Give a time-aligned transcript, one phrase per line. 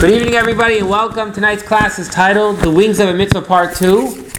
[0.00, 1.32] Good evening, everybody, and welcome.
[1.32, 4.30] Tonight's class is titled The Wings of a Mitzvah Part 2.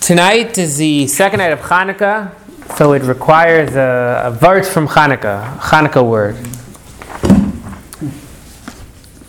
[0.00, 2.36] Tonight is the second night of Hanukkah,
[2.76, 6.36] so it requires a, a verse from Hanukkah, a Hanukkah word.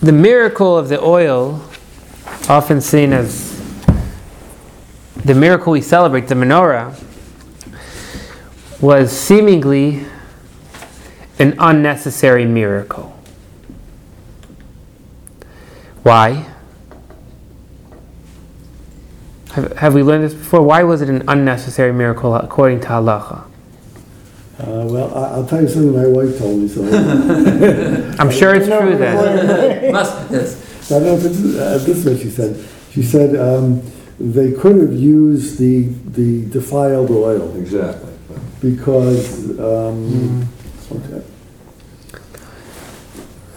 [0.01, 1.67] The miracle of the oil,
[2.49, 3.59] often seen as
[5.25, 6.93] the miracle we celebrate, the menorah,
[8.79, 10.05] was seemingly
[11.39, 13.15] an unnecessary miracle.
[16.03, 16.45] Why?
[19.51, 20.61] Have, have we learned this before?
[20.61, 23.45] Why was it an unnecessary miracle according to halacha?
[24.59, 26.67] Uh, well, I, I'll tell you something my wife told me.
[26.67, 26.83] So
[28.19, 29.91] I'm sure it's true then.
[29.93, 30.91] Must, yes.
[30.91, 32.67] I don't know if it's, uh, this is what she said.
[32.91, 33.81] She said um,
[34.19, 38.11] they could have used the the defiled oil Exactly.
[38.59, 40.47] because um,
[40.91, 41.23] okay.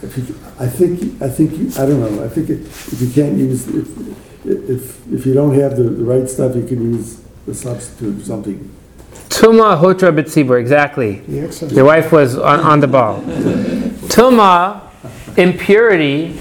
[0.03, 2.23] If you, I think I think you, I don't know.
[2.23, 6.03] I think it, if you can't use if if if you don't have the, the
[6.03, 8.69] right stuff, you can use the substitute something.
[9.29, 11.21] Tuma hotra b'tzibur, exactly.
[11.73, 13.21] Your wife was on, on the ball.
[14.09, 14.81] Tuma,
[15.37, 16.39] impurity,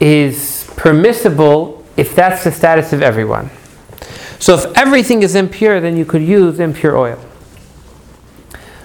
[0.00, 3.50] is permissible if that's the status of everyone.
[4.38, 7.24] So if everything is impure, then you could use impure oil.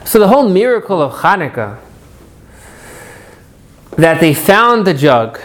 [0.06, 1.80] So the whole miracle of Hanukkah,
[3.98, 5.40] that they found the jug,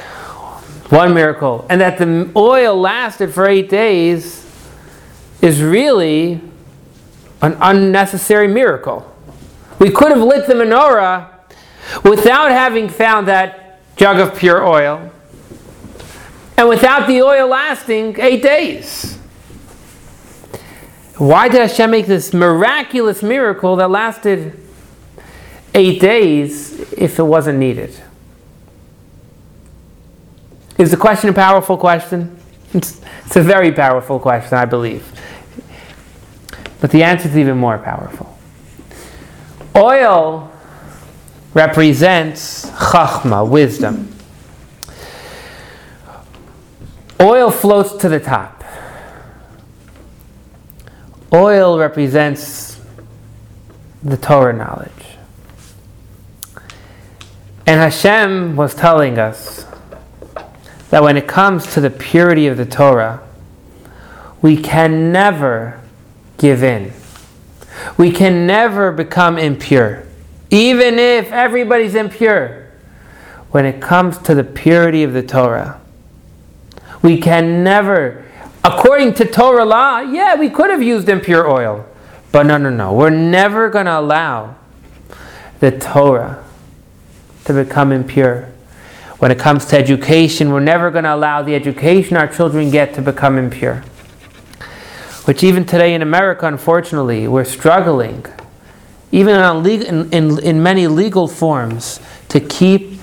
[0.91, 4.45] one miracle, and that the oil lasted for eight days,
[5.41, 6.41] is really
[7.43, 9.15] an unnecessary miracle.
[9.79, 11.31] We could have lit the menorah
[12.05, 15.13] without having found that jug of pure oil
[16.57, 19.17] and without the oil lasting eight days.
[21.17, 24.59] Why did Hashem make this miraculous miracle that lasted
[25.75, 28.01] eight days if it wasn't needed?
[30.79, 32.39] Is the question a powerful question?
[32.73, 35.13] It's, it's a very powerful question, I believe.
[36.81, 38.39] But the answer is even more powerful.
[39.75, 40.53] Oil
[41.53, 44.15] represents chachma, wisdom.
[47.21, 48.63] Oil floats to the top.
[51.33, 52.81] Oil represents
[54.05, 54.91] the Torah knowledge.
[57.67, 59.68] And Hashem was telling us
[60.91, 63.23] that when it comes to the purity of the Torah,
[64.41, 65.81] we can never
[66.39, 66.93] give in.
[67.97, 70.05] We can never become impure,
[70.51, 72.67] even if everybody's impure.
[73.51, 75.81] When it comes to the purity of the Torah,
[77.03, 78.25] we can never,
[78.65, 81.87] according to Torah law, yeah, we could have used impure oil.
[82.31, 82.93] But no, no, no.
[82.93, 84.57] We're never going to allow
[85.61, 86.45] the Torah
[87.45, 88.53] to become impure.
[89.19, 92.95] When it comes to education, we're never going to allow the education our children get
[92.95, 93.83] to become impure.
[95.25, 98.25] Which even today in America, unfortunately, we're struggling,
[99.11, 99.35] even
[99.67, 103.01] in, in, in many legal forms, to keep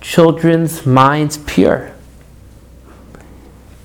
[0.00, 1.94] children's minds pure.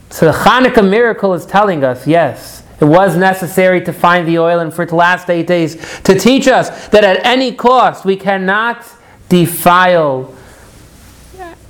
[0.10, 4.60] So the Hanukkah miracle is telling us yes, it was necessary to find the oil
[4.60, 8.16] and for it to last eight days to teach us that at any cost we
[8.16, 8.86] cannot
[9.30, 10.35] defile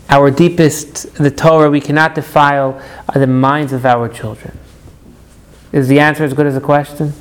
[0.10, 4.58] our deepest, the Torah, we cannot defile are the minds of our children.
[5.72, 7.14] Is the answer as good as the question?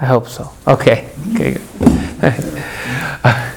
[0.00, 0.52] I hope so.
[0.66, 1.10] Okay.
[1.34, 1.56] Okay.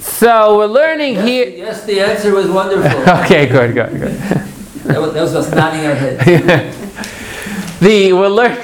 [0.00, 1.48] so we're learning Yes, here.
[1.48, 3.00] yes, the answer was wonderful.
[3.24, 4.20] Okay, good, good, good.
[4.84, 6.78] That was, that was us nodding our heads.
[7.80, 8.62] the we're learn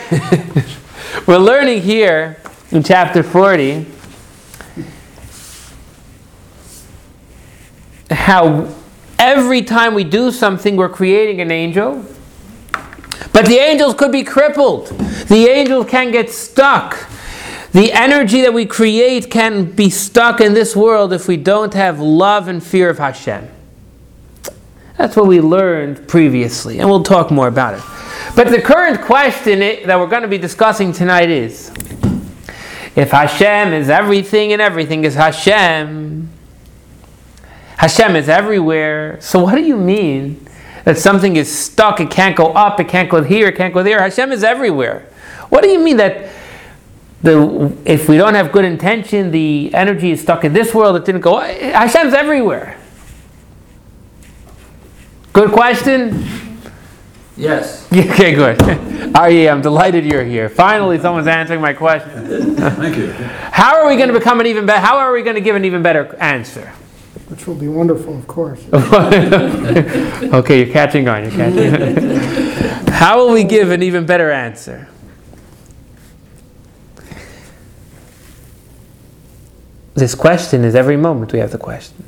[1.27, 2.37] we're learning here
[2.73, 3.87] in chapter 40
[8.11, 8.73] how
[9.19, 12.05] every time we do something we're creating an angel
[13.33, 14.89] but the angels could be crippled
[15.29, 17.11] the angels can get stuck
[17.73, 22.01] the energy that we create can be stuck in this world if we don't have
[22.01, 23.49] love and fear of Hashem.
[24.99, 27.83] That's what we learned previously, and we'll talk more about it.
[28.35, 31.71] But the current question that we're going to be discussing tonight is
[32.97, 36.29] if Hashem is everything and everything is Hashem,
[37.81, 40.47] Hashem is everywhere, so what do you mean
[40.85, 43.83] that something is stuck, it can't go up, it can't go here, it can't go
[43.83, 44.01] there?
[44.03, 45.09] Hashem is everywhere.
[45.49, 46.31] What do you mean that
[47.23, 51.07] the, if we don't have good intention, the energy is stuck in this world, it
[51.07, 51.41] didn't go?
[51.41, 52.79] Hashem's everywhere.
[55.33, 56.59] Good question?
[57.35, 57.89] Yes.
[57.97, 58.59] Okay, good.
[59.15, 60.51] Aryeh, I'm delighted you're here.
[60.51, 62.27] Finally, someone's answering my question.
[62.57, 63.11] Thank you.
[63.13, 64.85] How are we going to become an even better?
[64.85, 66.75] How are we going to give an even better answer?
[67.31, 68.61] Which will be wonderful, of course.
[68.73, 71.23] okay, you're catching on.
[71.23, 71.99] You're catching.
[71.99, 72.87] on.
[72.93, 74.89] How will we give an even better answer?
[79.95, 82.05] This question is every moment we have the question.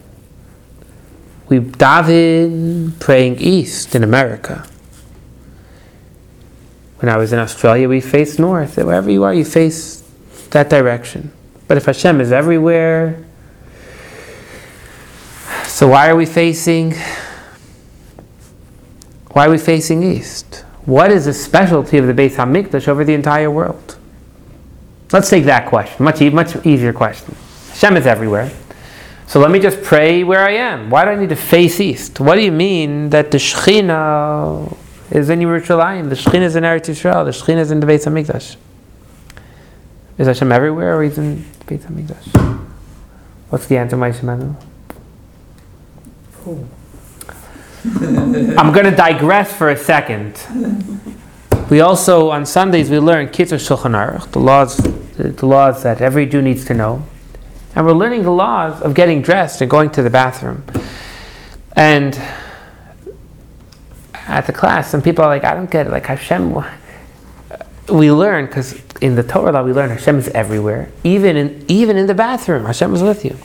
[1.48, 4.66] We daven praying east in America.
[6.98, 8.76] When I was in Australia, we face north.
[8.76, 10.02] Wherever you are, you face
[10.50, 11.32] that direction.
[11.68, 13.24] But if Hashem is everywhere,
[15.72, 16.94] so why are we facing?
[19.32, 20.64] Why are we facing east?
[20.84, 23.96] What is the specialty of the Beis Hamikdash over the entire world?
[25.12, 26.04] Let's take that question.
[26.04, 27.34] Much much easier question.
[27.70, 28.50] Hashem is everywhere.
[29.26, 30.90] So let me just pray where I am.
[30.90, 32.20] Why do I need to face east?
[32.20, 34.76] What do you mean that the Shekhinah
[35.10, 36.10] is in Yerushalayim?
[36.10, 37.24] The Shekhinah is in Eretz Yisrael.
[37.24, 38.56] The Shekhinah is in the Beis Hamikdash.
[40.18, 42.58] Is Hashem everywhere or is in the Beis Hamikdash?
[43.48, 44.54] What's the answer, Ma'aseh Manu?
[47.84, 50.38] I'm going to digress for a second.
[51.70, 56.26] We also on Sundays we learn Kitzur Shulchan Aruch, the laws, the laws that every
[56.26, 57.02] Jew needs to know,
[57.74, 60.64] and we're learning the laws of getting dressed and going to the bathroom.
[61.74, 62.20] And
[64.14, 66.62] at the class, some people are like, "I don't get it." Like Hashem,
[67.88, 71.96] we learn because in the Torah law we learn Hashem is everywhere, even in even
[71.96, 72.66] in the bathroom.
[72.66, 73.36] Hashem is with you,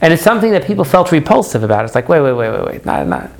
[0.00, 1.84] and it's something that people felt repulsive about.
[1.84, 3.30] It's like, wait, wait, wait, wait, wait, not, not.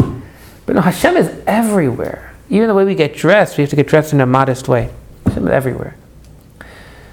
[0.67, 2.35] But no, Hashem is everywhere.
[2.49, 4.91] Even the way we get dressed, we have to get dressed in a modest way.
[5.27, 5.97] Hashem is everywhere.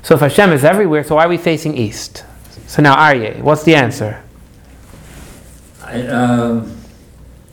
[0.03, 2.23] So if Hashem is everywhere, so why are we facing east?
[2.67, 4.21] So now, Aryeh, what's the answer?
[5.83, 6.77] I, um,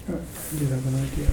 [0.09, 0.13] I
[0.59, 1.29] do have an idea.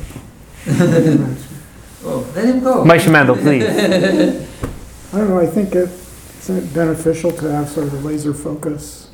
[2.03, 2.83] oh, let him go.
[2.83, 3.63] Moshe Mendel, please.
[5.13, 8.33] I don't know, I think it, isn't it beneficial to have sort of a laser
[8.33, 9.09] focus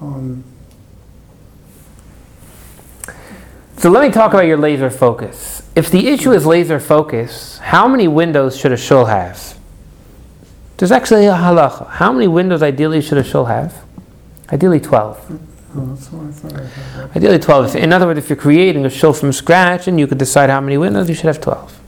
[0.00, 0.44] on,
[3.80, 5.62] So let me talk about your laser focus.
[5.74, 9.56] If the issue is laser focus, how many windows should a shul have?
[10.76, 11.88] There's actually a halacha.
[11.88, 13.82] How many windows ideally should a shul have?
[14.52, 15.40] Ideally 12.
[15.76, 17.16] oh, that's what I thought I had.
[17.16, 17.76] Ideally 12.
[17.76, 20.60] In other words, if you're creating a shul from scratch and you could decide how
[20.60, 21.80] many windows, you should have 12.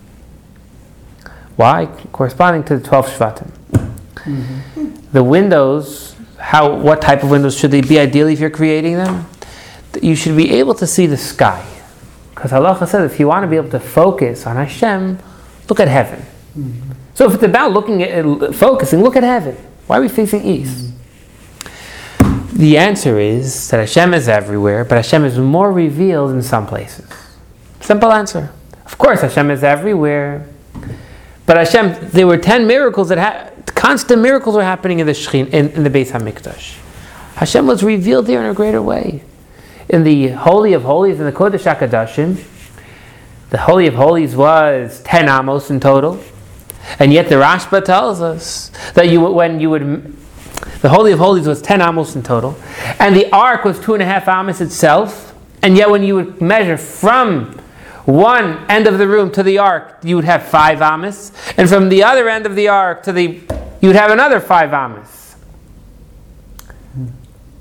[1.56, 1.84] Why?
[2.10, 3.50] Corresponding to the 12 Shvatim.
[4.14, 4.94] Mm-hmm.
[5.12, 9.26] The windows, how, what type of windows should they be ideally if you're creating them?
[10.00, 11.68] You should be able to see the sky.
[12.34, 15.18] Because halacha says if you want to be able to focus on Hashem,
[15.68, 16.20] look at heaven.
[16.56, 16.92] Mm-hmm.
[17.14, 19.56] So if it's about looking at uh, focusing, look at heaven.
[19.86, 20.84] Why are we facing east?
[20.84, 22.56] Mm-hmm.
[22.56, 27.08] The answer is that Hashem is everywhere, but Hashem is more revealed in some places.
[27.80, 28.52] Simple answer.
[28.84, 30.46] Of course, Hashem is everywhere,
[31.46, 35.48] but Hashem, there were ten miracles that ha- constant miracles were happening in the Shechin,
[35.48, 36.78] in, in the Beis Hamikdash.
[37.36, 39.24] Hashem was revealed there in a greater way.
[39.92, 42.42] In the Holy of Holies, in the Kodesh Hakodashim,
[43.50, 46.18] the Holy of Holies was ten amos in total,
[46.98, 50.16] and yet the Rashba tells us that you when you would
[50.82, 52.56] the Holy of Holies was 10 amos in total.
[52.98, 55.34] And the ark was two and a half amos itself.
[55.62, 57.58] And yet, when you would measure from
[58.04, 61.30] one end of the room to the ark, you would have five amos.
[61.56, 63.40] And from the other end of the ark to the,
[63.80, 65.36] you would have another five amos.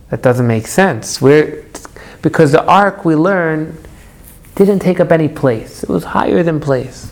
[0.10, 1.22] That doesn't make sense.
[1.22, 1.63] We're,
[2.22, 3.78] because the ark, we learn,
[4.56, 7.12] didn't take up any place, it was higher than place.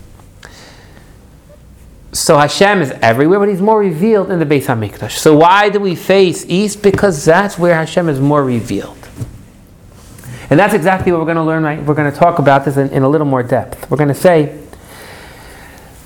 [2.11, 5.17] So Hashem is everywhere, but He's more revealed in the Beis Hamikdash.
[5.17, 6.81] So why do we face east?
[6.81, 8.97] Because that's where Hashem is more revealed.
[10.49, 11.61] And that's exactly what we're going to learn.
[11.61, 11.81] Right?
[11.83, 13.89] We're going to talk about this in, in a little more depth.
[13.91, 14.59] We're going to say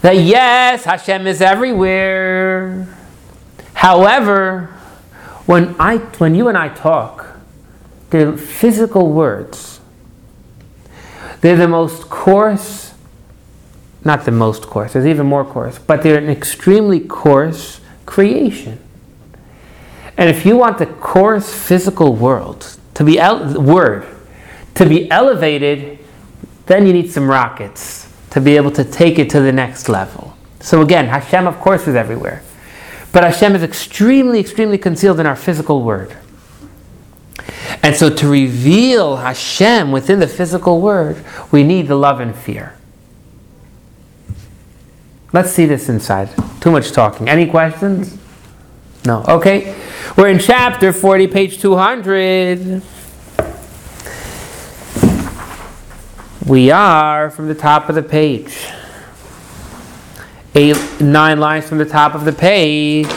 [0.01, 2.93] that yes, Hashem is everywhere.
[3.73, 4.65] However,
[5.45, 7.22] when I, when you and I talk,
[8.13, 9.81] they're physical words.
[11.41, 12.83] They're the most coarse
[14.05, 18.79] not the most coarse, there's even more coarse, but they're an extremely coarse creation.
[20.17, 24.05] And if you want the coarse physical world to be el- word
[24.75, 25.99] to be elevated,
[26.65, 30.35] then you need some rockets to be able to take it to the next level.
[30.59, 32.43] So again, Hashem of course is everywhere.
[33.11, 36.17] But Hashem is extremely, extremely concealed in our physical word.
[37.81, 42.75] And so to reveal Hashem within the physical word, we need the love and fear.
[45.31, 46.29] Let's see this inside.
[46.61, 47.27] Too much talking.
[47.27, 48.17] Any questions?
[49.05, 49.23] No.
[49.27, 49.75] Okay.
[50.15, 52.81] We're in chapter 40, page 200.
[56.45, 58.67] We are from the top of the page.
[60.55, 63.07] eight, nine lines from the top of the page.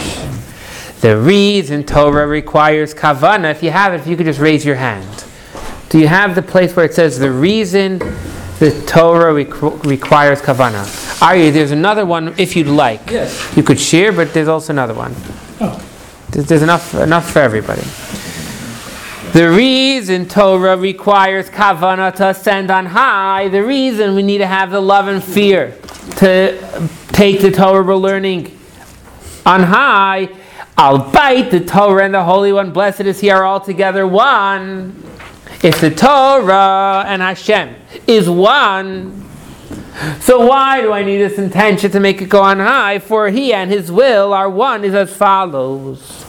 [1.07, 4.75] The reason Torah requires kavana, if you have it, if you could just raise your
[4.75, 5.25] hand.
[5.89, 7.99] Do you have the place where it says the reason
[8.59, 11.23] the Torah requ- requires kavana?
[11.23, 11.53] Are you?
[11.53, 13.09] There's another one if you'd like.
[13.09, 13.57] Yes.
[13.57, 15.15] You could share, but there's also another one.
[15.61, 15.81] Oh.
[16.33, 17.83] There's, there's enough enough for everybody.
[19.31, 24.73] The reason Torah requires kavana to ascend on high, the reason we need to have
[24.73, 25.79] the love and fear
[26.17, 28.59] to take the Torah we're learning
[29.47, 30.31] on high,
[30.79, 35.03] albeit the Torah and the Holy One, blessed is He, are all together one.
[35.63, 37.75] If the Torah and Hashem
[38.07, 39.27] is one,
[40.21, 42.99] so why do I need this intention to make it go on high?
[42.99, 46.25] For He and His will are one, is as follows.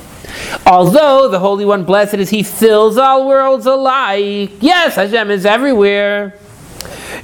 [0.66, 4.52] Although the Holy One, blessed is He, fills all worlds alike.
[4.62, 6.38] Yes, Hashem is everywhere.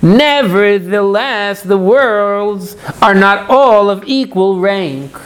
[0.02, 5.18] Nevertheless, the worlds are not all of equal rank.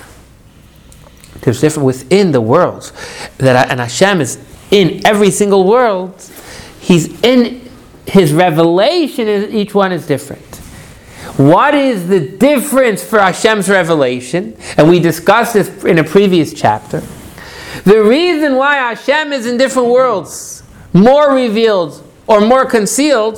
[1.47, 2.91] There's different within the worlds.
[3.37, 4.37] That and Hashem is
[4.69, 6.21] in every single world.
[6.81, 7.69] He's in
[8.05, 9.29] His revelation.
[9.55, 10.43] Each one is different.
[11.37, 14.57] What is the difference for Hashem's revelation?
[14.75, 17.01] And we discussed this in a previous chapter.
[17.85, 23.37] The reason why Hashem is in different worlds, more revealed or more concealed,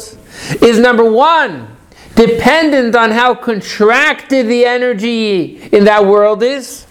[0.63, 1.77] is number one,
[2.15, 6.87] dependent on how contracted the energy in that world is.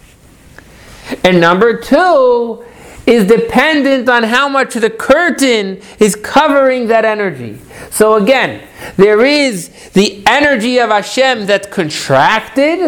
[1.23, 2.63] And number two,
[3.09, 7.57] is dependent on how much the curtain is covering that energy.
[7.89, 12.79] So again, there is the energy of Hashem that's contracted,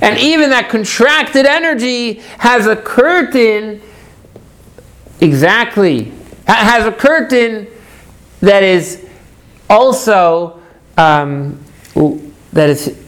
[0.00, 3.82] and even that contracted energy has a curtain,
[5.20, 6.12] exactly,
[6.46, 7.66] has a curtain
[8.40, 9.04] that is
[9.68, 10.62] also
[10.96, 11.58] um,
[12.52, 13.07] that is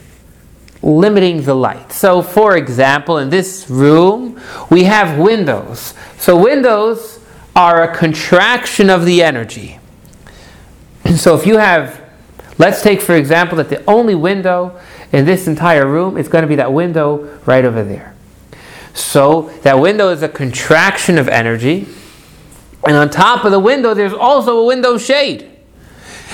[0.82, 1.92] limiting the light.
[1.92, 5.94] So, for example, in this room, we have windows.
[6.18, 7.20] So, windows
[7.54, 9.78] are a contraction of the energy.
[11.16, 12.00] So, if you have,
[12.58, 14.80] let's take for example that the only window
[15.12, 18.14] in this entire room is going to be that window right over there.
[18.94, 21.86] So, that window is a contraction of energy.
[22.86, 25.50] And on top of the window, there's also a window shade.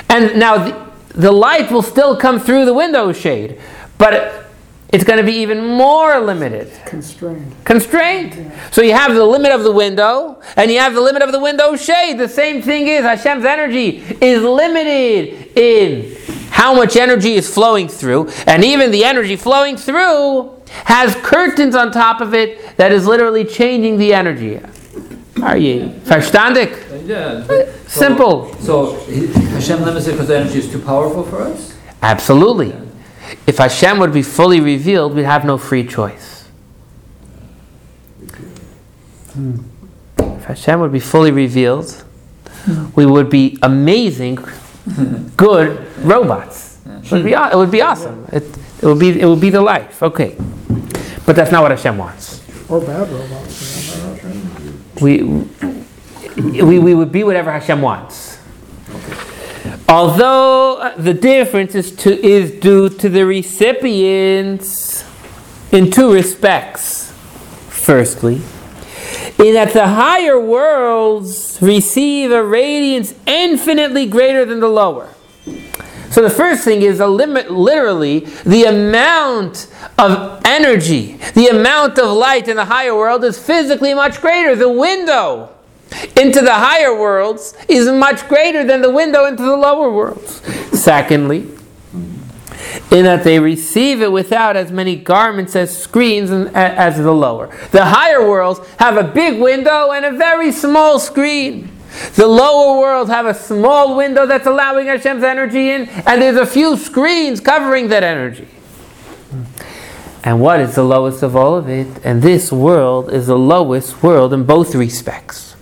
[0.08, 3.58] And now the, the light will still come through the window shade,
[3.98, 4.44] but
[4.90, 7.52] it's going to be even more limited, constrained.
[7.64, 8.52] constrained.
[8.70, 11.40] So you have the limit of the window, and you have the limit of the
[11.40, 12.18] window shade.
[12.18, 16.16] The same thing is Hashem's energy is limited in
[16.50, 20.52] how much energy is flowing through, and even the energy flowing through
[20.84, 24.60] has curtains on top of it that is literally changing the energy.
[25.42, 26.70] Are you verstandig?
[27.06, 27.44] Yeah.
[27.46, 28.54] so- Simple.
[28.60, 31.74] So he- Hashem limits it because the energy is too powerful for us?
[32.02, 32.74] Absolutely.
[33.46, 36.48] If Hashem would be fully revealed, we'd have no free choice.
[40.18, 42.04] If Hashem would be fully revealed,
[42.94, 44.38] we would be amazing,
[45.36, 46.78] good robots.
[46.86, 48.26] It would be, it would be awesome.
[48.32, 48.42] It,
[48.82, 50.02] it would be, it would be the life.
[50.02, 50.36] Okay.
[51.24, 52.42] But that's not what Hashem wants.
[52.70, 54.22] Or bad robots.
[55.00, 58.35] We, we, we would be whatever Hashem wants.
[59.88, 65.04] Although uh, the difference is, to, is due to the recipients
[65.70, 67.12] in two respects.
[67.68, 68.42] Firstly,
[69.38, 75.14] in that the higher worlds receive a radiance infinitely greater than the lower.
[76.10, 82.10] So the first thing is a limit, literally, the amount of energy, the amount of
[82.10, 84.56] light in the higher world is physically much greater.
[84.56, 85.55] The window
[86.16, 90.42] into the higher worlds is much greater than the window into the lower worlds.
[90.78, 91.48] Secondly,
[92.90, 97.48] in that they receive it without as many garments as screens as the lower.
[97.70, 101.70] The higher worlds have a big window and a very small screen.
[102.14, 106.46] The lower worlds have a small window that's allowing Hashem's energy in, and there's a
[106.46, 108.48] few screens covering that energy.
[110.22, 112.04] And what is the lowest of all of it?
[112.04, 115.55] And this world is the lowest world in both respects.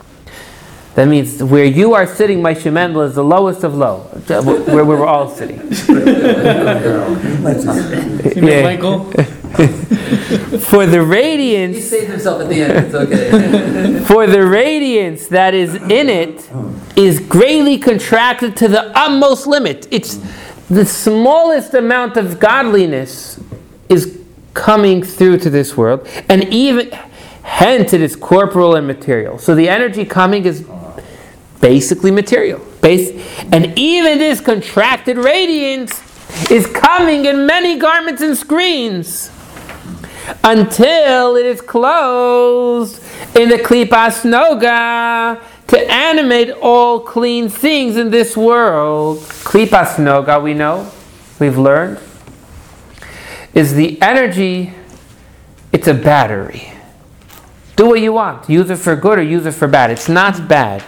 [0.95, 3.99] That means where you are sitting, my Mendel, is the lowest of low,
[4.29, 5.61] where we were all sitting.
[8.37, 8.63] Yeah.
[8.63, 9.11] Michael?
[10.61, 11.77] For the radiance.
[11.77, 14.05] He radiance, saved himself at the end, it's okay.
[14.07, 16.51] for the radiance that is in it
[16.97, 19.87] is greatly contracted to the utmost limit.
[19.93, 20.19] It's
[20.69, 23.41] the smallest amount of godliness
[23.89, 24.21] is
[24.55, 26.91] coming through to this world, and even
[27.43, 29.39] hence it is corporal and material.
[29.39, 30.67] So the energy coming is
[31.65, 32.61] basically material.
[32.83, 33.09] Base,
[33.51, 35.93] and even this contracted radiance
[36.51, 39.31] is coming in many garments and screens
[40.45, 43.03] until it is closed
[43.35, 49.21] in the klipas noga to animate all clean things in this world.
[49.21, 50.93] Klipas noga, we know,
[51.41, 51.99] we've learned,
[53.55, 54.75] is the energy,
[55.73, 56.75] it's a battery.
[57.77, 58.51] Do what you want.
[58.51, 59.91] Use it for good or use it for bad.
[59.91, 60.85] It's not bad.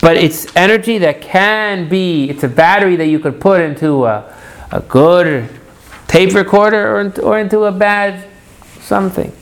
[0.00, 4.32] But it's energy that can be, it's a battery that you could put into a,
[4.70, 5.48] a good
[6.06, 8.28] tape recorder or, into- or into a bad
[8.80, 9.32] something.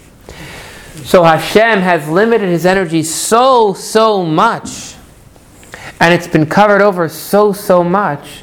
[1.05, 4.95] So Hashem has limited his energy so, so much,
[6.01, 8.43] and it's been covered over so, so much,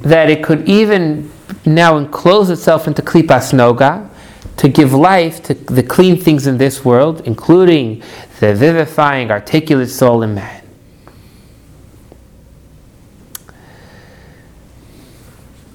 [0.00, 1.30] that it could even
[1.66, 4.08] now enclose itself into Klipas Noga
[4.56, 8.02] to give life to the clean things in this world, including
[8.40, 10.63] the vivifying, articulate soul in man.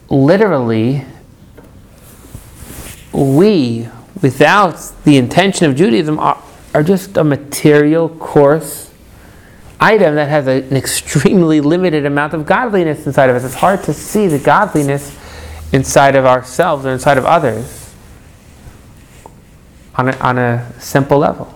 [0.09, 1.05] Literally,
[3.11, 3.87] we,
[4.21, 6.41] without the intention of Judaism, are,
[6.73, 8.91] are just a material, coarse
[9.79, 13.43] item that has a- an extremely limited amount of godliness inside of us.
[13.43, 15.15] It's hard to see the godliness
[15.71, 17.91] inside of ourselves or inside of others
[19.95, 21.53] on a, on a simple level.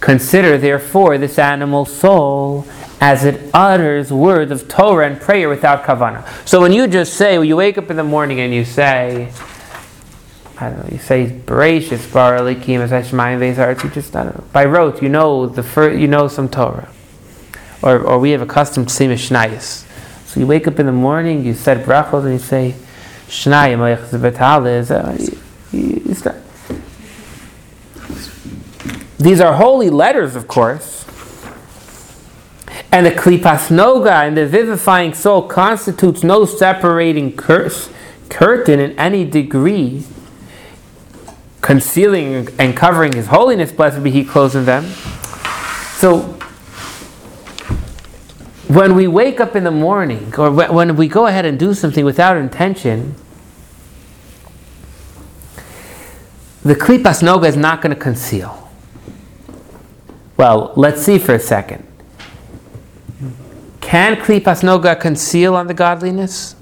[0.00, 2.66] Consider, therefore, this animal soul
[3.00, 6.26] as it utters words of Torah and prayer without kavana.
[6.46, 9.32] So when you just say, when you wake up in the morning and you say,
[10.58, 14.38] I don't know, you say Bereshit, Bar Elikim, as Hashmayim Vezarts, you just, I don't
[14.38, 16.88] know, by rote, you know the first, you know some Torah.
[17.82, 19.84] Or, or we have a custom to say Mishnayos.
[20.26, 22.74] So you wake up in the morning, you said brachos, and you say,
[23.26, 23.80] Shnayim,
[24.90, 25.34] uh.
[29.18, 31.03] These are holy letters, of course.
[32.94, 37.90] And the klipas noga and the vivifying soul constitutes no separating curse,
[38.28, 40.04] curtain in any degree,
[41.60, 44.84] concealing and covering his holiness, blessed be he, closing them.
[45.96, 46.20] So,
[48.68, 52.04] when we wake up in the morning, or when we go ahead and do something
[52.04, 53.16] without intention,
[56.62, 58.70] the klipas noga is not going to conceal.
[60.36, 61.88] Well, let's see for a second.
[63.84, 66.56] Can klipas noga conceal on the godliness?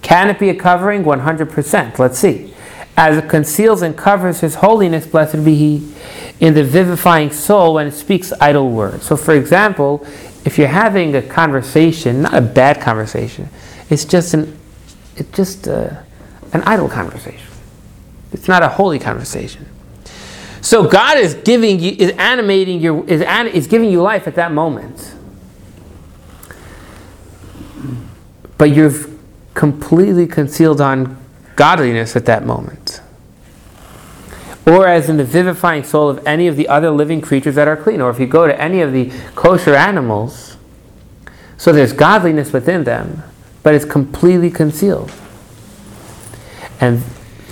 [0.00, 1.02] Can it be a covering?
[1.02, 1.98] 100%.
[1.98, 2.54] Let's see.
[2.96, 5.94] As it conceals and covers his holiness, blessed be he,
[6.38, 9.04] in the vivifying soul when it speaks idle words.
[9.04, 10.06] So, for example,
[10.44, 13.48] if you're having a conversation, not a bad conversation,
[13.90, 14.56] it's just an,
[15.16, 15.90] it's just uh
[16.52, 17.48] an idle conversation.
[18.32, 19.66] It's not a holy conversation.
[20.60, 23.20] So God is giving you, is animating your, is,
[23.52, 25.14] is giving you life at that moment.
[28.58, 29.18] But you've
[29.54, 31.16] completely concealed on
[31.56, 33.00] godliness at that moment.
[34.66, 37.76] Or as in the vivifying soul of any of the other living creatures that are
[37.76, 38.00] clean.
[38.00, 40.56] Or if you go to any of the kosher animals,
[41.56, 43.22] so there's godliness within them,
[43.62, 45.12] but it's completely concealed.
[46.80, 47.02] And,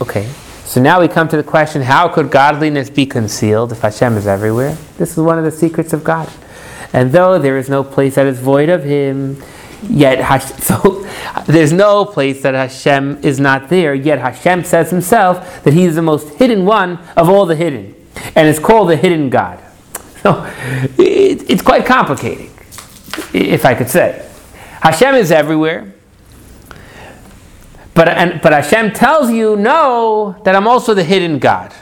[0.00, 0.28] okay,
[0.64, 4.26] so now we come to the question how could godliness be concealed if Hashem is
[4.26, 4.76] everywhere?
[4.96, 6.30] This is one of the secrets of God.
[6.92, 9.42] And though there is no place that is void of Him,
[9.88, 11.06] yet so
[11.46, 13.94] there's no place that Hashem is not there.
[13.94, 17.94] Yet Hashem says Himself that He is the most hidden one of all the hidden,
[18.34, 19.58] and it's called the hidden God.
[20.22, 20.44] So
[20.98, 22.50] it, it's quite complicated,
[23.32, 24.28] if I could say.
[24.80, 25.92] Hashem is everywhere.
[27.94, 31.74] But, and, but Hashem tells you, no, that I'm also the hidden God.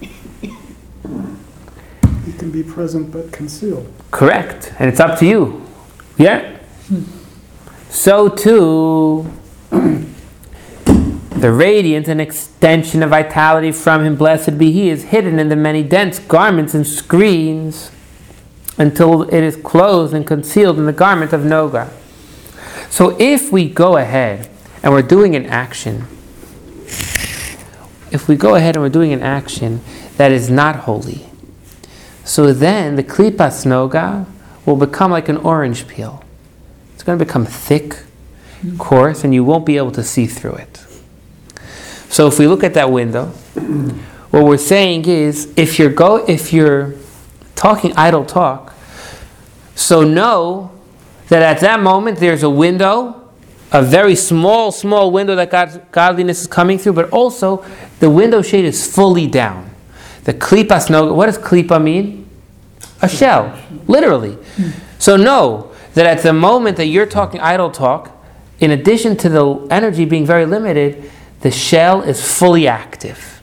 [0.00, 0.48] He
[2.38, 3.92] can be present but concealed.
[4.10, 4.72] Correct.
[4.78, 5.64] And it's up to you.
[6.16, 6.58] Yeah?
[7.90, 9.30] So too,
[9.70, 15.56] the radiance and extension of vitality from him, blessed be he, is hidden in the
[15.56, 17.90] many dense garments and screens
[18.78, 21.90] until it is closed and concealed in the garment of Noga.
[22.90, 24.48] So if we go ahead
[24.82, 26.06] and we're doing an action,
[28.12, 29.80] if we go ahead and we're doing an action
[30.16, 31.26] that is not holy,
[32.24, 34.26] so then the klipas noga
[34.66, 36.24] will become like an orange peel.
[36.94, 38.02] It's going to become thick,
[38.78, 40.84] coarse, and you won't be able to see through it.
[42.08, 43.26] So if we look at that window,
[44.30, 46.94] what we're saying is if you're go if you're
[47.54, 48.74] talking idle talk,
[49.74, 50.70] so know
[51.28, 53.28] that at that moment there's a window,
[53.72, 57.64] a very small, small window that God, godliness is coming through, but also
[57.98, 59.70] the window shade is fully down.
[60.24, 62.23] The klipas no what does klipa mean?
[63.02, 64.38] A shell, literally.
[64.98, 68.10] So know that at the moment that you're talking idle talk,
[68.60, 73.42] in addition to the energy being very limited, the shell is fully active.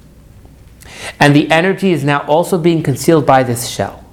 [1.20, 4.04] And the energy is now also being concealed by this shell.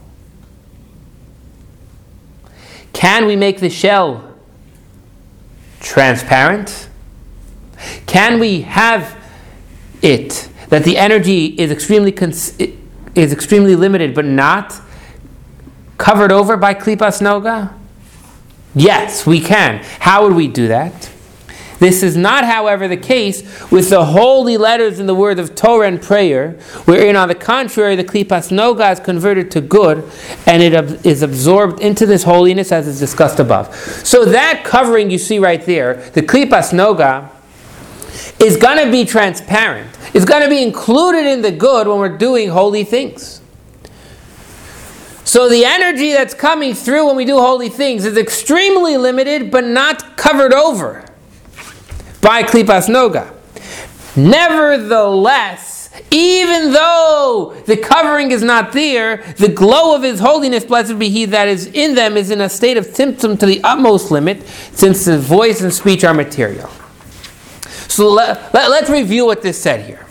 [2.92, 4.34] Can we make the shell
[5.80, 6.88] transparent?
[8.06, 9.16] Can we have
[10.02, 12.58] it that the energy is extremely cons-
[13.14, 14.80] is extremely limited but not
[15.98, 17.74] covered over by klipas noga?
[18.74, 19.82] Yes, we can.
[20.00, 21.10] How would we do that?
[21.78, 25.86] This is not, however, the case with the holy letters in the word of Torah
[25.86, 26.52] and prayer,
[26.86, 30.08] wherein, on the contrary, the klipas noga is converted to good
[30.46, 33.74] and it ab- is absorbed into this holiness as is discussed above.
[33.76, 37.30] So that covering you see right there, the klipas noga,
[38.40, 39.88] is going to be transparent.
[40.14, 43.40] It's going to be included in the good when we're doing holy things.
[45.28, 49.62] So the energy that's coming through when we do holy things is extremely limited but
[49.62, 51.04] not covered over
[52.22, 53.34] by Klipas Noga.
[54.16, 61.10] Nevertheless, even though the covering is not there, the glow of His holiness, blessed be
[61.10, 64.46] He that is in them, is in a state of tzimtzum to the utmost limit,
[64.72, 66.70] since the voice and speech are material.
[67.86, 70.07] So let, let, let's review what this said here.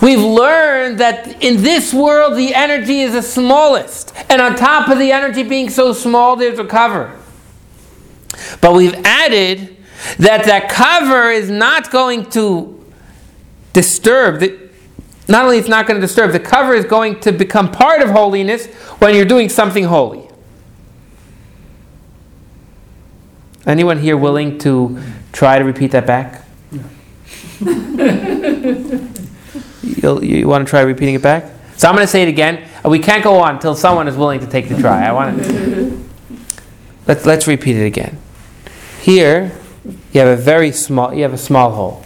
[0.00, 4.98] We've learned that in this world the energy is the smallest, and on top of
[4.98, 7.18] the energy being so small, there's a cover.
[8.60, 9.76] But we've added
[10.18, 12.74] that that cover is not going to
[13.72, 14.70] disturb the,
[15.26, 18.10] not only it's not going to disturb the cover is going to become part of
[18.10, 18.66] holiness
[19.00, 20.28] when you're doing something holy.
[23.66, 26.44] Anyone here willing to try to repeat that back
[29.82, 31.44] You'll, you want to try repeating it back?
[31.76, 32.68] So i'm going to say it again.
[32.84, 35.04] Uh, we can't go on until someone is willing to take the try.
[35.04, 36.08] I want to
[37.06, 38.18] let's, let's repeat it again.
[39.00, 39.52] Here
[40.12, 42.04] you have a very small you have a small hole.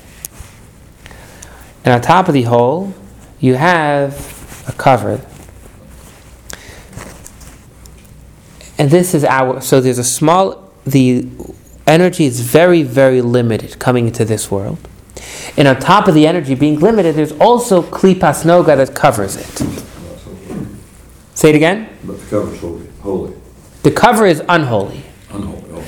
[1.85, 2.95] And on top of the hole
[3.41, 5.25] you have a cover.
[8.79, 11.27] And this is our so there's a small the
[11.87, 14.87] energy is very very limited coming into this world
[15.57, 19.55] and on top of the energy being limited there's also klipas noga that covers it
[21.35, 23.35] say it again But the cover's holy, holy,
[23.83, 25.65] the cover is unholy unholy.
[25.73, 25.83] oh.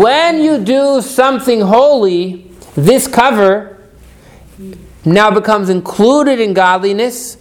[0.00, 3.78] When you do something holy, this cover
[5.04, 7.36] now becomes included in godliness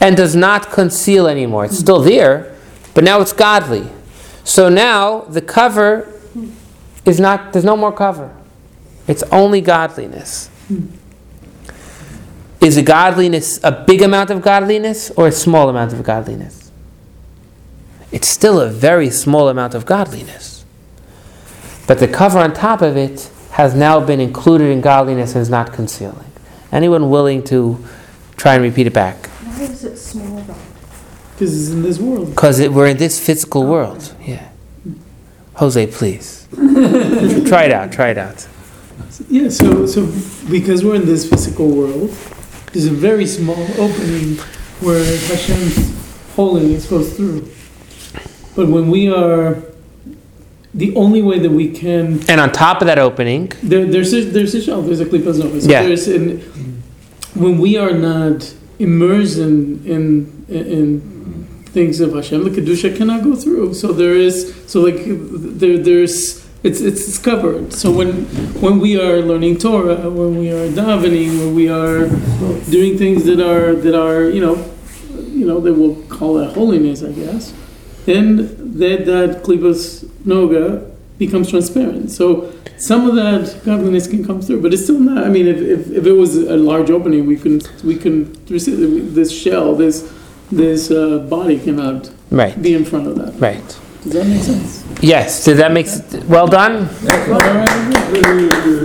[0.00, 1.64] and does not conceal anymore.
[1.64, 2.54] It's still there,
[2.94, 3.88] but now it's godly.
[4.44, 6.12] So now the cover
[7.04, 8.34] is not, there's no more cover.
[9.08, 10.50] It's only godliness.
[12.60, 16.70] Is a godliness a big amount of godliness or a small amount of godliness?
[18.10, 20.64] It's still a very small amount of godliness.
[21.86, 25.50] But the cover on top of it has now been included in godliness and is
[25.50, 26.30] not concealing.
[26.72, 27.84] Anyone willing to
[28.36, 29.26] try and repeat it back?
[29.26, 30.56] Why is it small though?
[31.32, 32.30] Because it's in this world.
[32.30, 34.14] Because we're in this physical world.
[34.22, 34.48] Yeah.
[35.54, 36.48] Jose, please.
[36.54, 37.92] try it out.
[37.92, 38.48] Try it out.
[39.28, 40.06] Yeah, so so
[40.50, 42.10] because we're in this physical world,
[42.72, 44.36] there's a very small opening
[44.80, 45.94] where Hashem's
[46.34, 47.48] holiness goes through.
[48.54, 49.62] But when we are,
[50.74, 54.22] the only way that we can And on top of that opening, there, there's a,
[54.24, 55.08] there's a shell, there's a.
[55.08, 55.82] So Yeah.
[55.82, 56.40] there's an,
[57.34, 61.00] when we are not immersed in in in
[61.66, 63.74] things of Hashem, the kedusha cannot go through.
[63.74, 67.72] So there is so like there there's it's it's covered.
[67.72, 68.24] So when
[68.60, 72.08] when we are learning Torah, when we are davening, when we are
[72.70, 74.56] doing things that are that are you know
[75.40, 77.54] you know they will call that holiness, I guess.
[78.04, 78.36] Then
[78.78, 82.10] that that klipas noga becomes transparent.
[82.10, 85.24] So some of that godliness can come through, but it's still not.
[85.24, 89.14] I mean, if, if, if it was a large opening, we can we can receive
[89.14, 90.12] this shell, this
[90.50, 93.40] this uh, body cannot right, be in front of that.
[93.40, 93.80] right.
[94.06, 94.84] Does that make sense?
[95.02, 95.44] Yes.
[95.44, 96.88] Did that make s- well done?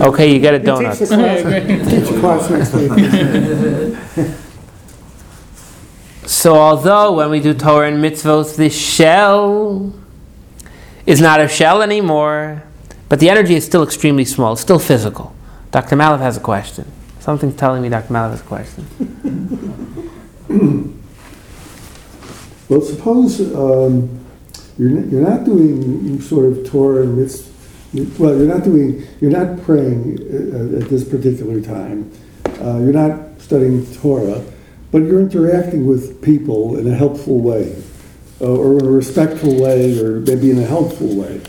[0.02, 0.98] Okay, you get a Teach the donut.
[0.98, 1.00] class,
[1.90, 2.74] teach the class next
[4.26, 4.38] week.
[6.28, 9.94] So although when we do Torah and mitzvot, the shell
[11.06, 12.64] is not a shell anymore,
[13.10, 15.36] but the energy is still extremely small, it's still physical.
[15.72, 15.96] Dr.
[15.96, 16.86] Malov has a question.
[17.20, 18.12] Something's telling me Dr.
[18.14, 18.88] Malov has a question.
[22.70, 24.20] Well, suppose um,
[24.78, 27.52] you're, n- you're not doing sort of Torah and mitzvah,
[27.94, 32.10] well, you're not doing, you're not praying uh, at this particular time.
[32.46, 34.42] Uh, you're not studying Torah,
[34.92, 37.76] but you're interacting with people in a helpful way,
[38.40, 41.42] uh, or in a respectful way, or maybe in a helpful way.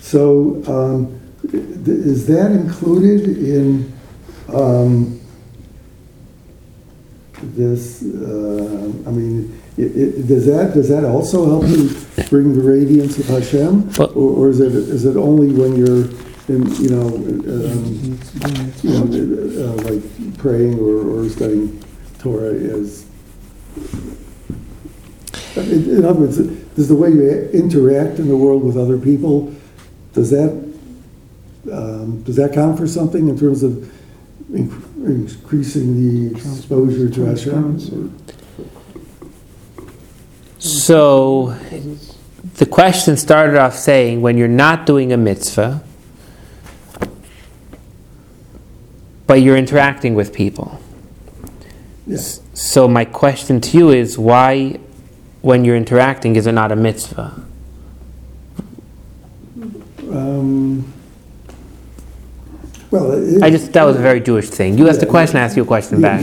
[0.00, 1.20] So, um,
[1.52, 3.92] is that included in,
[4.54, 5.20] um,
[7.42, 9.84] this, uh, I mean, i i
[10.26, 11.88] does that, does that also help you
[12.28, 13.90] bring the radiance of Hashem?
[13.98, 16.04] Or, or is it, is it only when you're
[16.48, 18.18] in, you know, um,
[18.82, 19.04] you know,
[19.64, 21.82] uh, like praying or, or studying
[22.18, 23.06] Torah is,
[25.56, 29.54] in, in other words, does the way you interact in the world with other people,
[30.12, 30.50] does that,
[31.72, 33.90] um, does that count for something in terms of
[34.52, 34.70] in-
[35.06, 37.78] increasing the exposure to Hashem?
[40.62, 41.58] So
[42.54, 45.82] the question started off saying when you're not doing a mitzvah,
[49.26, 50.80] but you're interacting with people.
[52.06, 52.40] Yes.
[52.54, 54.78] So my question to you is why,
[55.40, 57.42] when you're interacting, is it not a mitzvah?
[60.10, 60.92] Um,
[62.92, 64.78] well, it, I just that was a very Jewish thing.
[64.78, 66.22] You asked a question, I asked you a question back.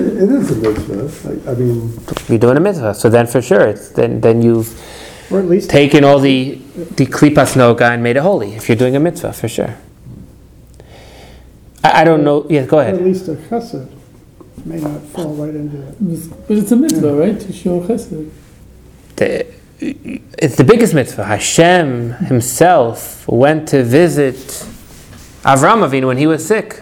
[0.22, 1.48] it is a mitzvah.
[1.48, 4.68] I, I mean, You're doing a mitzvah, so then for sure, it's, then then you've
[5.32, 6.54] Or at least, taken all the
[6.98, 8.54] the klipas noga and made it holy.
[8.54, 9.76] If you're doing a mitzvah, for sure.
[11.82, 12.46] I, I don't know.
[12.48, 13.88] Yeah, go or at least a chesed
[14.66, 15.94] may not fall right into it.
[16.46, 17.40] But it's a mitzvah, right?
[17.40, 18.30] To show chesed.
[19.16, 19.46] The-
[19.82, 21.24] it's the biggest mitzvah.
[21.24, 24.36] Hashem Himself went to visit
[25.42, 26.79] Avram Avinu when he was sick,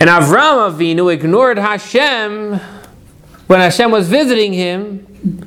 [0.00, 2.58] and Avram Avinu ignored Hashem
[3.46, 5.46] when Hashem was visiting him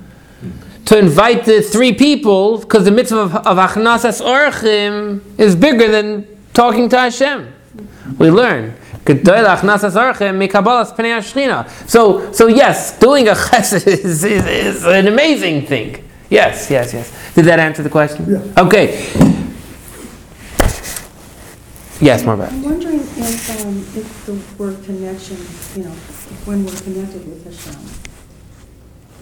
[0.85, 6.27] to invite the three people because the mitzvah of, of Achnasas Orchim is bigger than
[6.53, 7.51] talking to Hashem.
[8.19, 8.75] We learn.
[9.05, 14.85] "G'dol achnasas orchim mikabalas pnei hashchina." So, so yes, doing a chesed is, is, is
[14.85, 16.07] an amazing thing.
[16.29, 17.33] Yes, yes, yes.
[17.35, 18.25] Did that answer the question?
[18.29, 18.63] Yeah.
[18.63, 19.42] Okay.
[22.03, 22.51] Yes, Marbet.
[22.51, 25.37] I'm wondering if, um, if the word connection,
[25.73, 25.95] you know,
[26.43, 27.81] when we're connected with Hashem,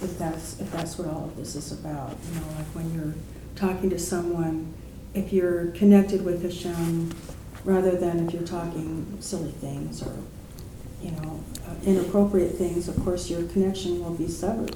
[0.02, 3.14] if that's, if that's what all of this is about, you know, like when you're
[3.56, 4.74] talking to someone,
[5.14, 7.14] if you're connected with Hashem,
[7.66, 10.16] rather than if you're talking silly things or,
[11.04, 14.76] you know, uh, inappropriate things, of course, your connection will be severed.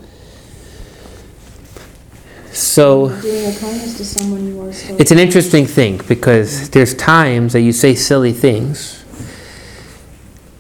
[2.56, 3.10] So.
[3.10, 5.00] Doing a kindness to someone you are still.
[5.00, 9.04] It's an interesting thing because there's times that you say silly things,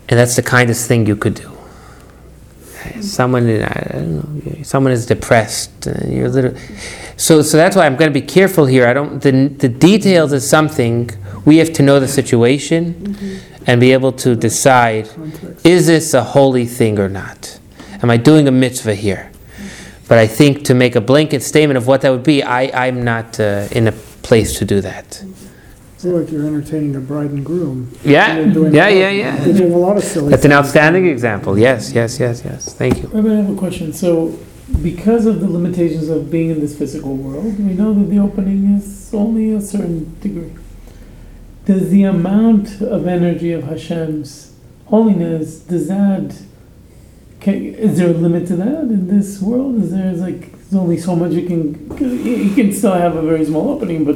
[0.09, 1.51] and that's the kindest thing you could do.
[3.01, 6.53] Someone, I don't know, someone is depressed, and you're a little.
[7.15, 8.87] So, so that's why I'm going to be careful here.
[8.87, 9.21] I don't.
[9.21, 11.09] The, the details is something
[11.45, 13.63] we have to know the situation mm-hmm.
[13.67, 15.09] and be able to decide:
[15.63, 17.57] is this a holy thing or not?
[18.03, 19.31] Am I doing a mitzvah here?
[20.07, 23.03] But I think to make a blanket statement of what that would be, I, I'm
[23.03, 25.23] not uh, in a place to do that.
[25.95, 27.91] It's like you're entertaining a bride and groom.
[28.03, 29.35] Yeah, They're doing yeah, a lot- yeah, yeah.
[29.43, 30.29] They're doing a lot of silly.
[30.29, 30.59] That's an things.
[30.65, 31.57] outstanding example.
[31.57, 32.73] Yes, yes, yes, yes.
[32.75, 33.07] Thank you.
[33.07, 33.93] Rabbi, I have a question.
[33.93, 34.37] So,
[34.83, 38.75] because of the limitations of being in this physical world, we know that the opening
[38.75, 40.53] is only a certain degree.
[41.65, 44.53] Does the amount of energy of Hashem's
[44.85, 46.39] holiness, does that,
[47.45, 49.75] can, is there a limit to that in this world?
[49.75, 51.63] Is there like, there's only so much you can
[51.99, 54.15] you can still have a very small opening, but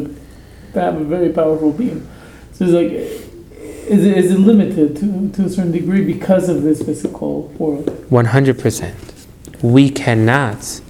[0.73, 2.09] to have a very powerful beam.
[2.53, 6.63] So it's like, is it, is it limited to, to a certain degree because of
[6.63, 7.85] this physical world?
[7.85, 9.25] 100%.
[9.61, 10.81] We cannot,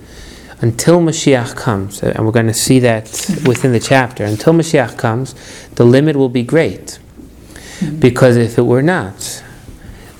[0.61, 3.03] until Mashiach comes, and we're going to see that
[3.45, 5.35] within the chapter, until Mashiach comes,
[5.71, 6.99] the limit will be great.
[7.79, 7.99] Mm-hmm.
[7.99, 9.43] Because if it were not,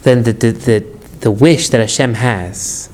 [0.03, 2.89] then the, the, the, the wish that Hashem has,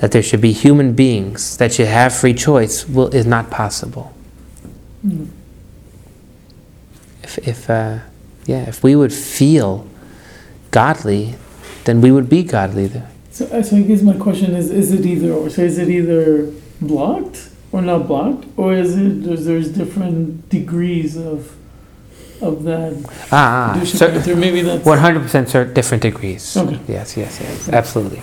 [0.00, 4.14] that there should be human beings that should have free choice, will, is not possible.
[5.06, 5.28] Mm.
[7.22, 8.00] If, if, uh,
[8.46, 9.86] yeah, if we would feel
[10.70, 11.36] godly,
[11.84, 12.86] then we would be godly.
[12.86, 13.10] there.
[13.30, 15.48] So, uh, so I guess my question is: Is it either or?
[15.50, 21.16] So is it either blocked or not blocked, or is it there's, there's different degrees
[21.16, 21.56] of
[22.42, 22.92] of that?
[23.32, 26.56] Ah, ah Kedusha cer- maybe that's 100% cer- different degrees.
[26.56, 26.78] Okay.
[26.88, 28.22] Yes, yes, yes, absolutely.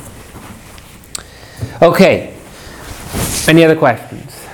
[1.82, 2.34] Okay.
[3.47, 4.45] Any other questions?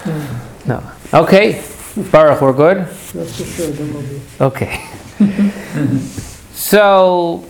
[0.66, 0.84] No.
[1.14, 1.64] Okay.
[2.12, 2.78] Baruch, we're good?
[3.14, 4.22] That's for sure, there will be.
[4.42, 4.82] Okay.
[6.54, 7.46] so,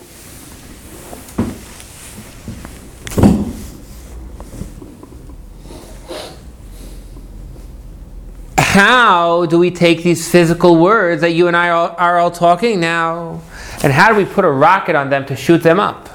[8.73, 12.79] how do we take these physical words that you and I are, are all talking
[12.79, 13.39] now,
[13.83, 16.09] and how do we put a rocket on them to shoot them up?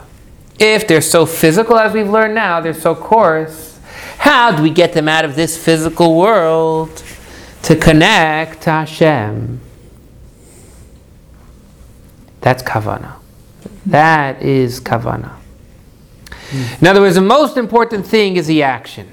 [0.59, 3.79] If they're so physical as we've learned now, they're so coarse,
[4.19, 7.05] How do we get them out of this physical world
[7.63, 9.61] to connect to Hashem?
[12.41, 13.15] That's kavana.
[13.87, 15.37] That is kavana.
[16.81, 19.09] In other words, the most important thing is the action.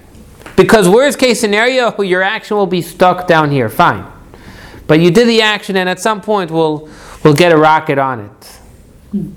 [0.55, 3.69] Because worst case scenario, your action will be stuck down here.
[3.69, 4.05] Fine.
[4.87, 6.89] But you did the action and at some point we'll,
[7.23, 9.31] we'll get a rocket on it.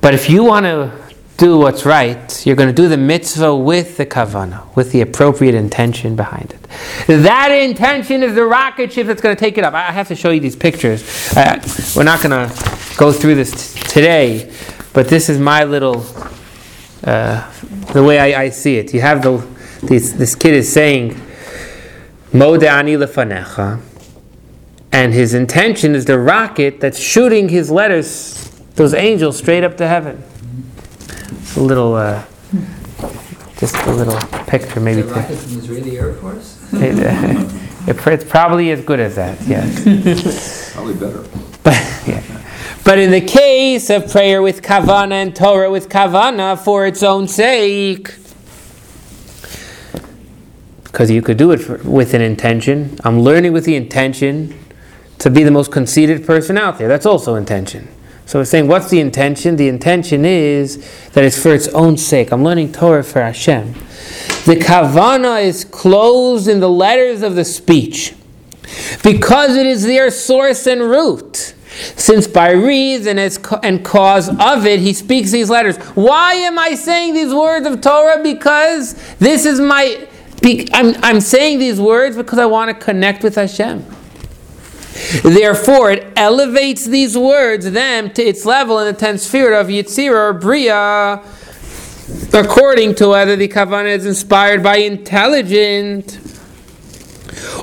[0.00, 0.92] But if you want to
[1.36, 5.54] do what's right, you're going to do the mitzvah with the kavana, with the appropriate
[5.54, 6.62] intention behind it.
[7.06, 9.74] That intention is the rocket ship that's going to take it up.
[9.74, 11.02] I have to show you these pictures.
[11.36, 11.60] Uh,
[11.94, 14.52] we're not going to go through this t- today,
[14.92, 16.06] but this is my little,
[17.04, 17.50] uh,
[17.92, 18.92] the way I, I, see it.
[18.94, 19.46] You have the,
[19.82, 21.20] this, this kid is saying,
[22.32, 23.80] Modani lefanecha,
[24.92, 29.86] and his intention is the rocket that's shooting his letters, those angels, straight up to
[29.86, 30.22] heaven
[31.28, 32.24] It's a little, uh,
[33.58, 35.00] just a little picture, maybe.
[35.00, 36.58] Is rocket from Israeli Air Force?
[36.72, 39.40] it, uh, it's probably as good as that.
[39.46, 40.72] Yes.
[40.74, 41.24] Probably better.
[41.62, 41.74] But
[42.06, 42.22] yeah.
[42.86, 47.26] But in the case of prayer with kavana and Torah with kavana for its own
[47.26, 48.14] sake,
[50.84, 52.96] because you could do it for, with an intention.
[53.02, 54.56] I'm learning with the intention
[55.18, 56.86] to be the most conceited person out there.
[56.86, 57.88] That's also intention.
[58.24, 59.56] So we're saying, what's the intention?
[59.56, 62.30] The intention is that it's for its own sake.
[62.32, 63.72] I'm learning Torah for Hashem.
[64.44, 68.14] The kavana is closed in the letters of the speech
[69.02, 71.54] because it is their source and root.
[71.76, 75.76] Since by reason and cause of it, he speaks these letters.
[75.94, 78.22] Why am I saying these words of Torah?
[78.22, 80.08] Because this is my.
[80.72, 83.84] I'm, I'm saying these words because I want to connect with Hashem.
[85.22, 90.30] Therefore, it elevates these words, them, to its level in the tense sphere of Yetzirah
[90.30, 91.22] or Bria,
[92.32, 96.18] according to whether the Kavanah is inspired by intelligent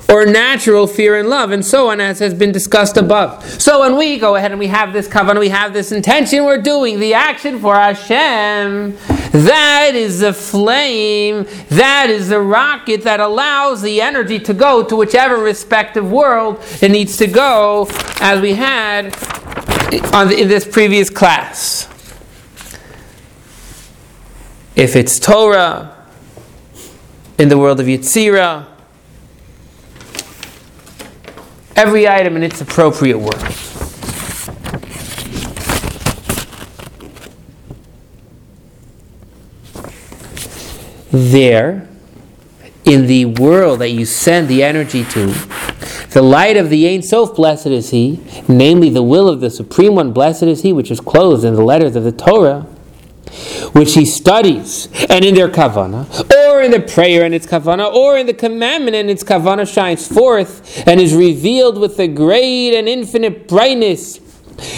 [0.09, 3.43] or natural fear and love, and so on, as has been discussed above.
[3.61, 6.61] So when we go ahead and we have this kavana, we have this intention, we're
[6.61, 8.97] doing the action for Hashem.
[9.31, 14.95] That is the flame, that is the rocket that allows the energy to go to
[14.95, 17.87] whichever respective world it needs to go,
[18.21, 19.15] as we had
[20.13, 21.89] on the, in this previous class.
[24.75, 25.95] If it's Torah
[27.37, 28.67] in the world of Yetzirah,
[31.75, 33.41] every item in its appropriate world.
[41.11, 41.87] There,
[42.85, 45.27] in the world that you send the energy to,
[46.09, 49.95] the light of the Ein Sof, blessed is He, namely the will of the Supreme
[49.95, 52.67] One, blessed is He, which is clothed in the letters of the Torah,
[53.73, 56.07] which he studies, and in their kavana,
[56.49, 60.07] or in the prayer and its kavana, or in the commandment and its kavana shines
[60.07, 64.19] forth and is revealed with a great and infinite brightness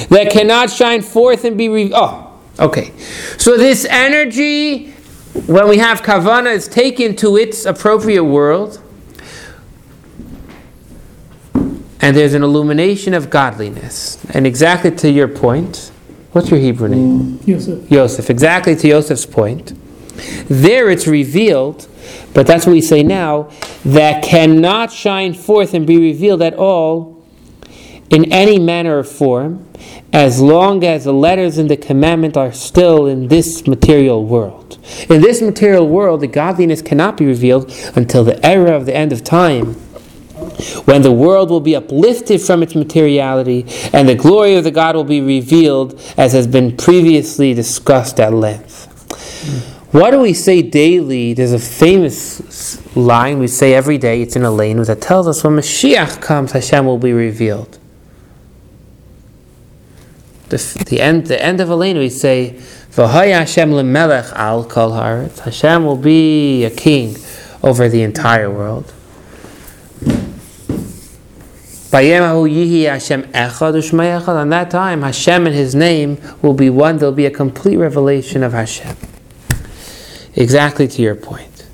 [0.09, 1.93] that cannot shine forth and be revealed.
[1.95, 2.93] Oh, okay.
[3.37, 4.91] So this energy,
[5.47, 8.81] when we have kavana, is taken to its appropriate world.
[12.01, 14.23] And there's an illumination of godliness.
[14.29, 15.91] And exactly to your point,
[16.35, 17.37] What's your Hebrew name?
[17.37, 17.89] Mm, Yosef.
[17.89, 18.29] Yosef.
[18.29, 19.71] Exactly to Yosef's point.
[20.49, 21.87] There it's revealed,
[22.33, 23.49] but that's what we say now,
[23.85, 27.25] that cannot shine forth and be revealed at all
[28.09, 29.65] in any manner or form
[30.11, 34.77] as long as the letters in the commandment are still in this material world.
[35.09, 39.13] In this material world, the godliness cannot be revealed until the era of the end
[39.13, 39.77] of time
[40.85, 44.95] when the world will be uplifted from its materiality and the glory of the God
[44.95, 48.85] will be revealed as has been previously discussed at length.
[49.91, 51.33] What do we say daily?
[51.33, 55.55] There's a famous line we say every day, it's in Aleinu that tells us when
[55.55, 57.79] Mashiach comes, Hashem will be revealed.
[60.49, 62.59] The, the end, the end of Aleinu we say,
[62.93, 64.91] Hashem lemelech al kol.
[64.91, 67.15] Hashem will be a king
[67.63, 68.93] over the entire world.
[74.37, 76.97] On that time, Hashem and His name will be one.
[76.97, 78.97] There'll be a complete revelation of Hashem.
[80.35, 81.67] Exactly to your point.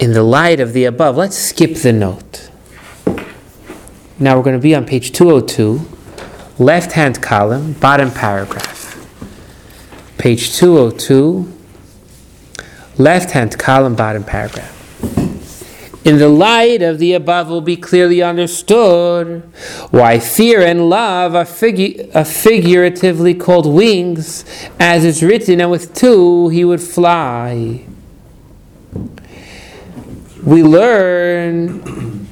[0.00, 2.50] In the light of the above, let's skip the note.
[4.18, 5.80] Now we're going to be on page 202,
[6.58, 8.96] left hand column, bottom paragraph.
[10.18, 11.59] Page 202
[13.00, 14.76] left hand column, bottom paragraph.
[16.02, 19.42] In the light of the above will be clearly understood
[19.90, 24.46] why fear and love are, figu- are figuratively called wings,
[24.78, 27.84] as is written, and with two he would fly.
[30.42, 32.26] We learn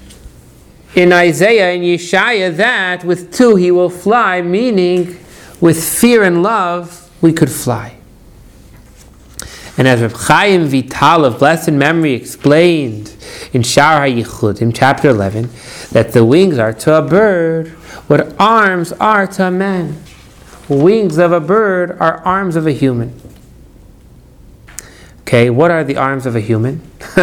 [0.94, 5.18] in Isaiah and Yeshaya that with two he will fly, meaning
[5.60, 7.97] with fear and love we could fly.
[9.78, 13.14] And as Reb Chaim Vital of blessed memory explained
[13.52, 15.50] in Shar HaYichud in chapter 11,
[15.92, 17.68] that the wings are to a bird
[18.08, 20.02] what arms are to a man.
[20.68, 23.18] Wings of a bird are arms of a human.
[25.20, 26.78] Okay, what are the arms of a human?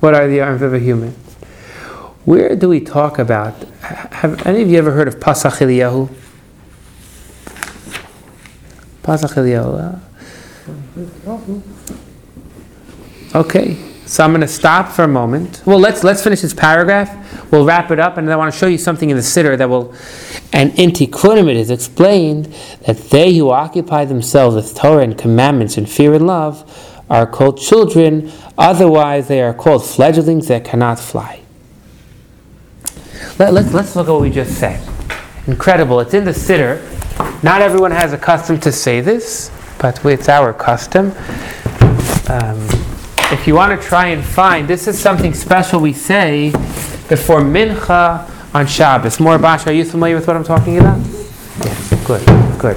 [0.00, 1.12] what are the arms of a human?
[2.24, 3.54] Where do we talk about?
[3.80, 6.12] Have any of you ever heard of Pasach Eliyahu?
[9.02, 9.94] Pasach Eliyahu.
[9.94, 9.98] Uh,
[13.34, 15.62] Okay, so I'm going to stop for a moment.
[15.64, 17.50] Well, let's let's finish this paragraph.
[17.50, 19.56] We'll wrap it up, and then I want to show you something in the siddur
[19.56, 19.94] that will.
[20.52, 22.54] And in Tikkunim it is explained
[22.86, 27.58] that they who occupy themselves with Torah and commandments and fear and love are called
[27.58, 28.30] children.
[28.58, 31.40] Otherwise, they are called fledglings that cannot fly.
[33.38, 34.86] Let, let's let's look at what we just said.
[35.46, 36.00] Incredible!
[36.00, 36.82] It's in the siddur.
[37.42, 39.50] Not everyone has a custom to say this,
[39.82, 41.06] but it's our custom.
[42.30, 42.56] Um,
[43.32, 46.50] if you want to try and find, this is something special we say
[47.08, 49.18] before Mincha on Shabbos.
[49.18, 50.98] More Bash, are you familiar with what I'm talking about?
[51.00, 52.24] Yes, good,
[52.60, 52.76] good.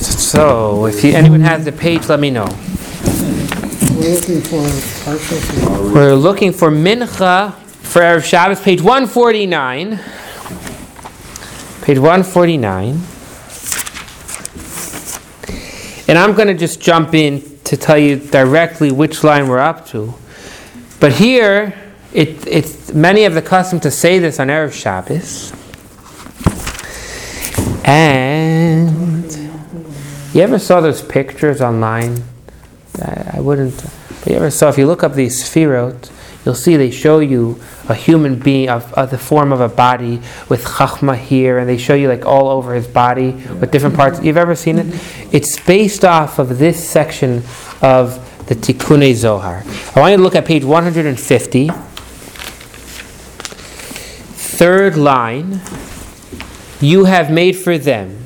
[0.00, 2.46] So, if you, anyone has the page, let me know.
[3.96, 5.94] We're looking for.
[5.94, 10.00] We're looking for Mincha for Erev Shabbos, page 149.
[11.84, 12.98] Page 149.
[16.08, 19.86] And I'm going to just jump in to tell you directly which line we're up
[19.88, 20.14] to.
[20.98, 21.78] But here,
[22.14, 25.52] it, it's many have the custom to say this on Erev Shabbos.
[27.84, 29.30] And
[30.32, 32.24] you ever saw those pictures online?
[33.02, 33.76] I, I wouldn't.
[34.20, 36.10] But you ever saw, if you look up these Sfirot,
[36.44, 40.20] you'll see they show you a human being of, of the form of a body
[40.48, 44.22] with chachma here, and they show you like all over his body with different parts.
[44.22, 44.86] You've ever seen it?
[45.32, 47.42] It's based off of this section
[47.82, 49.62] of the Tikkunei Zohar.
[49.94, 51.70] I want you to look at page 150,
[54.54, 55.60] third line.
[56.80, 58.24] You have made for them.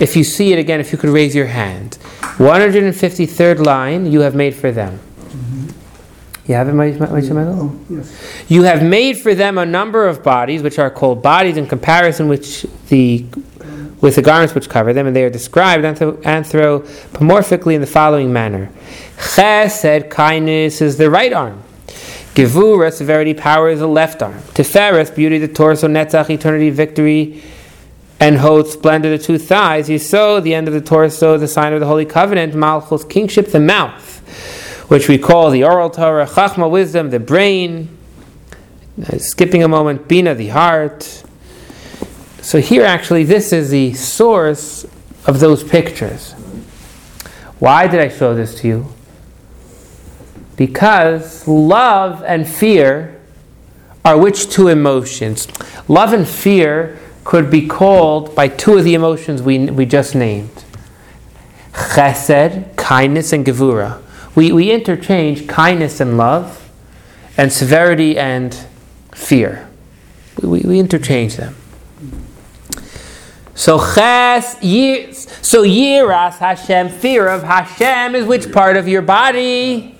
[0.00, 1.98] If you see it again, if you could raise your hand.
[2.36, 5.00] 153rd line, you have made for them.
[6.46, 6.96] You have it, Mendel?
[6.96, 8.44] Mm, oh, yes.
[8.48, 12.28] You have made for them a number of bodies, which are called bodies in comparison
[12.28, 13.26] which the
[14.00, 18.32] with the garments which cover them, and they are described anthro- anthropomorphically in the following
[18.32, 18.70] manner:
[19.16, 21.62] Chesed, kindness, is the right arm.
[22.34, 24.34] Gevura, severity, power, is the left arm.
[24.34, 25.88] Tiferet, beauty, the torso.
[25.88, 27.42] Netzach, eternity, victory,
[28.20, 29.88] and Hod, splendor, the two thighs.
[29.88, 32.54] Yisod, the end of the torso, the sign of the holy covenant.
[32.54, 34.12] Malchus, kingship, the mouth
[34.88, 37.96] which we call the oral Torah, Chachma, wisdom, the brain,
[39.04, 41.24] uh, skipping a moment, Bina, the heart.
[42.40, 44.84] So here actually, this is the source
[45.26, 46.32] of those pictures.
[47.58, 48.86] Why did I show this to you?
[50.56, 53.20] Because love and fear
[54.04, 55.48] are which two emotions?
[55.88, 60.64] Love and fear could be called by two of the emotions we, we just named
[61.72, 64.00] chesed, kindness, and gevura.
[64.36, 66.70] We, we interchange kindness and love,
[67.36, 68.54] and severity and
[69.12, 69.68] fear.
[70.40, 71.56] We, we, we interchange them.
[73.54, 79.96] So ches, ye, so yiras Hashem, fear of Hashem is which part of your body?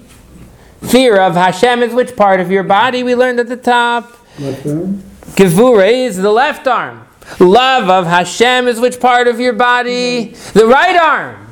[0.82, 3.02] Fear of Hashem is which part of your body?
[3.02, 4.12] We learned at the top.
[4.36, 7.08] Gevura is the left arm.
[7.40, 10.34] Love of Hashem is which part of your body?
[10.52, 11.45] The right arm.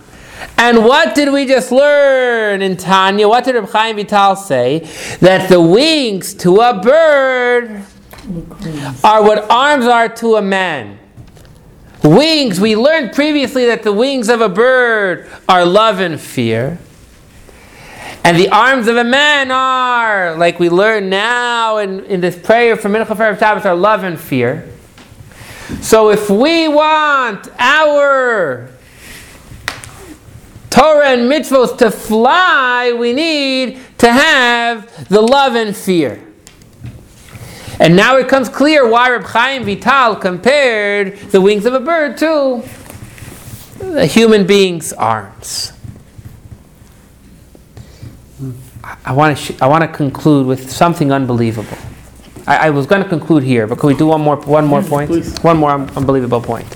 [0.57, 3.28] And what did we just learn in Tanya?
[3.28, 4.88] What did Reb Chaim Vital say?
[5.20, 7.84] That the wings to a bird
[9.03, 10.99] are what arms are to a man.
[12.03, 16.78] Wings, we learned previously that the wings of a bird are love and fear.
[18.22, 22.76] And the arms of a man are, like we learn now in, in this prayer
[22.76, 24.70] from Mincha Erev Shabbos, are love and fear.
[25.80, 28.70] So if we want our
[30.75, 36.20] Torah and mitzvot to fly, we need to have the love and fear.
[37.79, 42.16] And now it comes clear why Reb Chaim Vital compared the wings of a bird
[42.18, 42.64] to
[43.83, 45.72] a human being's arms.
[49.05, 51.79] I- want to sh- I want to conclude with something unbelievable.
[52.49, 54.83] I, I was going to conclude here, but can we do one more one more
[54.83, 55.09] point?
[55.09, 55.39] Please.
[55.39, 56.68] One more un- unbelievable point.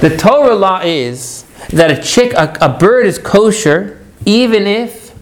[0.00, 5.14] The Torah law is that a chick a, a bird is kosher even if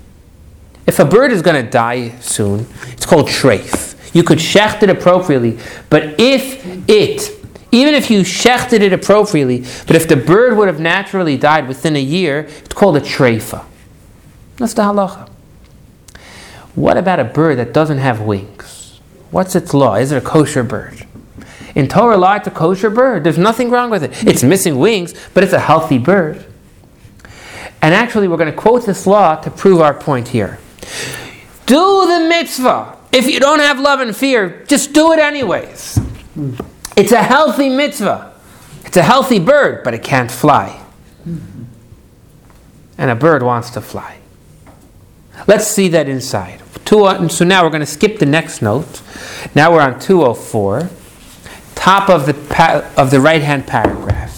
[0.87, 2.67] if a bird is going to die soon.
[2.93, 4.15] It's called treif.
[4.15, 5.59] You could shecht it appropriately,
[5.91, 7.33] but if it
[7.73, 11.97] even if you shechted it appropriately, but if the bird would have naturally died within
[11.97, 13.65] a year, it's called a treifa.
[14.57, 15.29] That's the halacha.
[16.75, 19.01] What about a bird that doesn't have wings?
[19.31, 19.97] What's its law?
[19.97, 21.07] Is it a kosher bird?
[21.77, 23.23] In Torah law, it's a kosher bird.
[23.23, 24.25] There's nothing wrong with it.
[24.27, 26.45] It's missing wings, but it's a healthy bird.
[27.83, 30.59] And actually, we're going to quote this law to prove our point here.
[31.67, 32.97] Do the mitzvah.
[33.13, 36.01] If you don't have love and fear, just do it anyways.
[36.97, 38.33] It's a healthy mitzvah.
[38.85, 40.83] It's a healthy bird, but it can't fly.
[42.99, 44.19] And a bird wants to fly.
[45.47, 46.63] Let's see that inside.
[46.87, 49.03] Two, so now we're going to skip the next note.
[49.55, 50.89] Now we're on 204,
[51.87, 54.33] top of the, pa- of the right hand paragraph.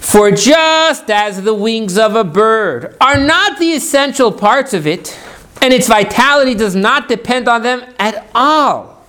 [0.00, 5.16] For just as the wings of a bird are not the essential parts of it,
[5.62, 9.06] and its vitality does not depend on them at all.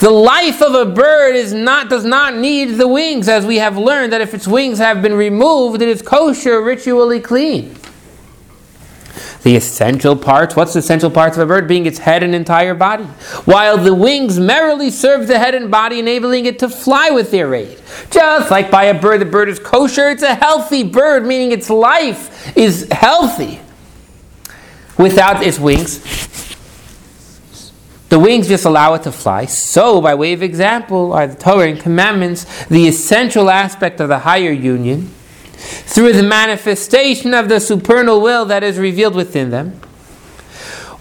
[0.00, 3.78] The life of a bird is not, does not need the wings, as we have
[3.78, 7.74] learned that if its wings have been removed, it is kosher, ritually clean.
[9.42, 11.66] The essential parts, what's the essential parts of a bird?
[11.66, 13.04] Being its head and entire body.
[13.44, 17.52] While the wings merrily serve the head and body, enabling it to fly with their
[17.52, 17.80] aid.
[18.10, 21.68] Just like by a bird, the bird is kosher, it's a healthy bird, meaning its
[21.68, 23.60] life is healthy.
[24.96, 25.98] Without its wings,
[28.10, 29.46] the wings just allow it to fly.
[29.46, 34.20] So, by way of example, are the Torah and commandments the essential aspect of the
[34.20, 35.10] higher union
[35.62, 39.80] through the manifestation of the supernal will that is revealed within them.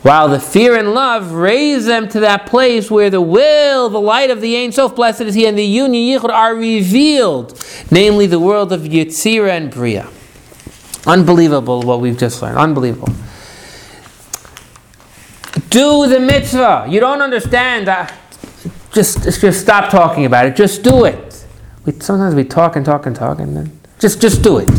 [0.01, 4.31] While the fear and love raise them to that place where the will, the light
[4.31, 8.39] of the Ein Sof, blessed is He, and the union Yichud are revealed, namely the
[8.39, 10.09] world of Yetzirah and Bria.
[11.05, 12.57] Unbelievable what we've just learned.
[12.57, 13.13] Unbelievable.
[15.69, 16.87] Do the mitzvah.
[16.89, 17.87] You don't understand.
[17.87, 18.07] Uh,
[18.93, 20.55] just, just stop talking about it.
[20.55, 21.45] Just do it.
[21.85, 24.69] We, sometimes we talk and talk and talk, and then just, just do it.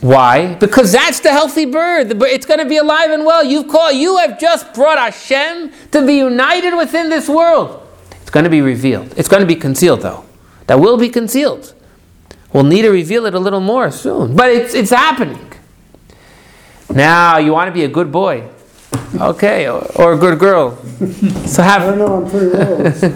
[0.00, 0.54] Why?
[0.54, 2.08] Because that's the healthy bird.
[2.08, 3.44] The bird it's going to be alive and well.
[3.44, 3.94] You've called.
[3.94, 7.86] You have just brought Hashem to be united within this world.
[8.20, 9.14] It's going to be revealed.
[9.16, 10.24] It's going to be concealed, though.
[10.66, 11.72] That will be concealed.
[12.52, 15.52] We'll need to reveal it a little more soon, but it's it's happening.
[16.92, 18.48] Now you want to be a good boy,
[19.14, 20.76] okay, or, or a good girl.
[21.46, 23.10] So I have don't know, I'm pretty low, so.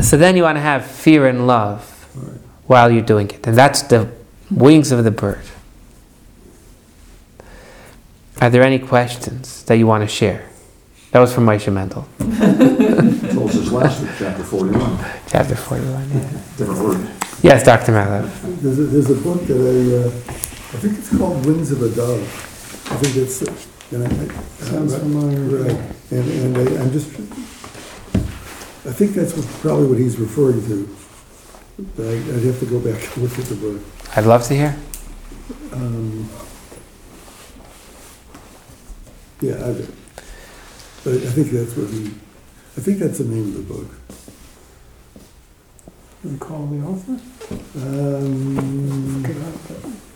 [0.02, 1.89] so then you want to have fear and love
[2.70, 3.44] while you're doing it.
[3.48, 4.08] And that's the
[4.48, 5.42] wings of the bird.
[8.40, 10.48] Are there any questions that you want to share?
[11.10, 12.06] That was from Moshe Mendel,
[13.34, 16.10] Told us last week, chapter forty-one, chapter 41.
[16.10, 16.20] Yeah.
[16.56, 17.10] different word.
[17.42, 17.90] Yes, Dr.
[17.90, 18.30] Mallet.
[18.62, 21.88] There's a, there's a book that I, uh, I think it's called Wings of a
[21.92, 22.22] Dove.
[22.92, 24.64] I think that's, uh, and I- I.
[24.70, 25.64] Sounds familiar.
[25.64, 25.80] Right,
[26.12, 27.08] and, and I, I'm just,
[28.86, 30.96] I think that's what, probably what he's referring to.
[31.96, 33.80] But I, I'd have to go back and look at the book.
[34.16, 34.76] I'd love to hear.
[35.72, 36.28] Um,
[39.40, 39.72] Yeah, I,
[41.02, 42.08] but I think that's what he,
[42.76, 43.88] I think that's the name of the book.
[46.24, 47.18] Recall the author?
[47.76, 50.09] Um, Look it up, but-